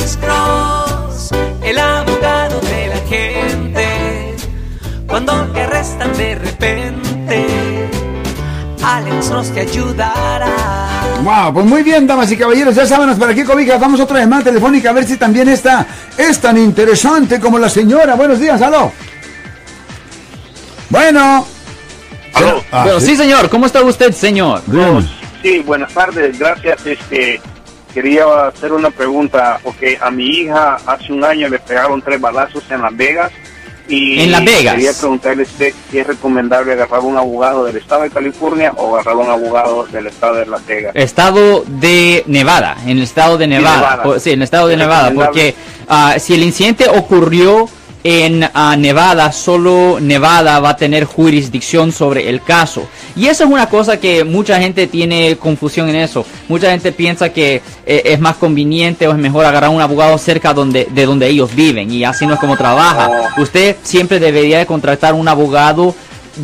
[0.00, 1.30] Alex Cross,
[1.62, 4.36] el abogado de la gente.
[5.06, 7.46] Cuando te arrestan de repente,
[8.82, 10.46] Alex Cross te ayudará.
[11.22, 13.78] Wow, pues muy bien, damas y caballeros, ya saben para qué cobijas.
[13.78, 15.86] Vamos otra llamada telefónica a ver si también esta
[16.16, 18.14] es tan interesante como la señora.
[18.14, 18.90] Buenos días, aló.
[20.88, 21.44] Bueno.
[22.32, 22.64] Aló.
[22.72, 24.62] Ah, Pero sí, señor, ¿cómo está usted, señor?
[24.66, 25.06] Bien.
[25.42, 26.86] Sí, buenas tardes, gracias.
[26.86, 27.38] Este,
[27.92, 32.64] quería hacer una pregunta, porque a mi hija hace un año le pegaron tres balazos
[32.70, 33.30] en Las Vegas.
[33.88, 34.74] Y ¿En Las Vegas?
[34.76, 39.16] Quería preguntarle usted si es recomendable agarrar un abogado del estado de California o agarrar
[39.16, 40.92] un abogado del estado de Las Vegas.
[40.94, 43.80] Estado de Nevada, en el estado de Nevada.
[43.96, 44.08] Nevada.
[44.08, 45.56] O- sí, en el estado de ¿Es Nevada, porque
[45.88, 47.68] ah, si el incidente ocurrió
[48.02, 52.88] en ah, Nevada, solo Nevada va a tener jurisdicción sobre el caso.
[53.14, 56.24] Y eso es una cosa que mucha gente tiene confusión en eso.
[56.48, 60.54] Mucha gente piensa que eh, es más conveniente o es mejor agarrar un abogado cerca
[60.54, 63.10] donde, de donde ellos viven y así no es como trabaja.
[63.36, 65.94] Usted siempre debería de contratar un abogado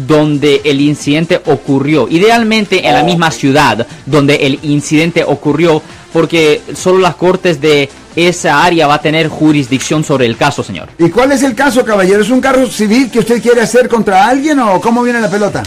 [0.07, 5.81] donde el incidente ocurrió, idealmente en la misma ciudad donde el incidente ocurrió,
[6.13, 10.89] porque solo las cortes de esa área va a tener jurisdicción sobre el caso, señor.
[10.99, 12.23] ¿Y cuál es el caso, caballero?
[12.23, 15.63] ¿Es un cargo civil que usted quiere hacer contra alguien o cómo viene la pelota?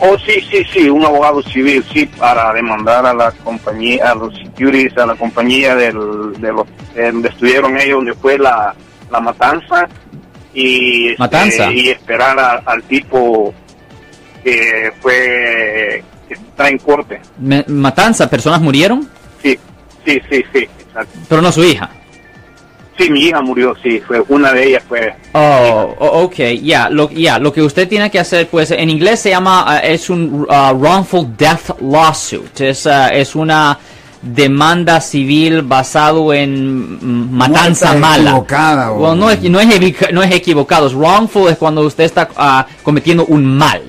[0.00, 4.34] Oh, sí, sí, sí, un abogado civil, sí, para demandar a la compañía, a los
[4.36, 8.74] securities, a la compañía del, de los, de donde estuvieron ellos, donde fue la,
[9.12, 9.86] la matanza,
[10.54, 11.70] y, este, Matanza.
[11.72, 13.54] y esperar a- al tipo
[14.42, 17.20] que fue, que está en corte.
[17.38, 19.08] Me- matanza, personas murieron,
[20.04, 21.18] Sí, sí, sí, exacto.
[21.28, 21.90] pero no su hija.
[22.98, 27.08] Sí, mi hija murió, sí, fue, una de ellas fue, Oh, oh, ok, ya, lo,
[27.10, 30.46] ya, lo que usted tiene que hacer, pues, en inglés se llama, ah, es un
[30.50, 33.78] ah, wrongful death lawsuit, es, ah, es una
[34.22, 38.44] demanda civil basado en matanza mala.
[39.16, 43.44] no es, no, es no es equivocado, wrongful es cuando usted está ah, cometiendo un
[43.44, 43.82] mal.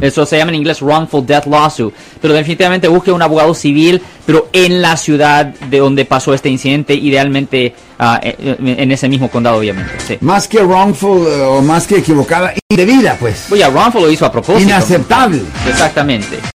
[0.00, 1.92] Eso se llama en inglés wrongful death lawsuit.
[2.20, 6.94] Pero definitivamente busque un abogado civil, pero en la ciudad de donde pasó este incidente,
[6.94, 9.92] idealmente ah, en ese mismo condado, obviamente.
[10.06, 10.18] Sí.
[10.20, 13.50] Más que wrongful eh, o más que equivocada, indebida, pues.
[13.50, 14.64] Oye, wrongful lo hizo a propósito.
[14.64, 15.42] Inaceptable.
[15.66, 16.38] Exactamente.